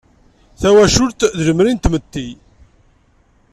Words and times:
Tawacult, 0.61 1.19
d 1.37 1.39
lemri 1.47 1.71
n 1.73 1.77
tmetti. 1.79 2.27